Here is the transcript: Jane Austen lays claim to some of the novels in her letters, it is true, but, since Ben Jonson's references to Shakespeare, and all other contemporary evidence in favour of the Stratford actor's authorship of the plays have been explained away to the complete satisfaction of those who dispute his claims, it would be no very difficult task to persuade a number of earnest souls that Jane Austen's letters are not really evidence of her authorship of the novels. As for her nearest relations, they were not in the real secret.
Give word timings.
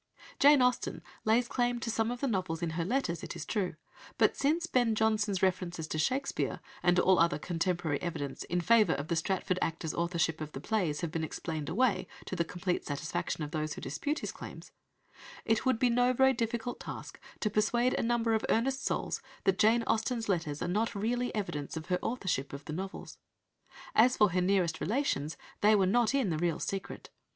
Jane 0.39 0.63
Austen 0.63 1.03
lays 1.25 1.47
claim 1.47 1.79
to 1.81 1.91
some 1.91 2.09
of 2.09 2.21
the 2.21 2.27
novels 2.27 2.63
in 2.63 2.71
her 2.71 2.83
letters, 2.83 3.21
it 3.21 3.35
is 3.35 3.45
true, 3.45 3.75
but, 4.17 4.35
since 4.35 4.65
Ben 4.65 4.95
Jonson's 4.95 5.43
references 5.43 5.87
to 5.89 5.99
Shakespeare, 5.99 6.59
and 6.81 6.97
all 6.97 7.19
other 7.19 7.37
contemporary 7.37 8.01
evidence 8.01 8.41
in 8.45 8.61
favour 8.61 8.93
of 8.93 9.09
the 9.09 9.15
Stratford 9.15 9.59
actor's 9.61 9.93
authorship 9.93 10.41
of 10.41 10.53
the 10.53 10.59
plays 10.59 11.01
have 11.01 11.11
been 11.11 11.23
explained 11.23 11.69
away 11.69 12.07
to 12.25 12.35
the 12.35 12.43
complete 12.43 12.83
satisfaction 12.83 13.43
of 13.43 13.51
those 13.51 13.73
who 13.75 13.81
dispute 13.81 14.17
his 14.17 14.31
claims, 14.31 14.71
it 15.45 15.67
would 15.67 15.77
be 15.77 15.91
no 15.91 16.13
very 16.13 16.33
difficult 16.33 16.79
task 16.79 17.19
to 17.39 17.51
persuade 17.51 17.93
a 17.93 18.01
number 18.01 18.33
of 18.33 18.43
earnest 18.49 18.83
souls 18.83 19.21
that 19.43 19.59
Jane 19.59 19.83
Austen's 19.83 20.27
letters 20.27 20.63
are 20.63 20.67
not 20.67 20.95
really 20.95 21.29
evidence 21.35 21.77
of 21.77 21.89
her 21.89 21.99
authorship 22.01 22.53
of 22.53 22.65
the 22.65 22.73
novels. 22.73 23.19
As 23.93 24.17
for 24.17 24.31
her 24.31 24.41
nearest 24.41 24.81
relations, 24.81 25.37
they 25.61 25.75
were 25.75 25.85
not 25.85 26.15
in 26.15 26.31
the 26.31 26.39
real 26.39 26.57
secret. 26.57 27.11